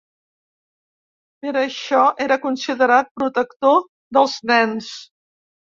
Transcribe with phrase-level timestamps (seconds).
[1.45, 3.81] Per això era considerat protector
[4.19, 4.95] dels nens.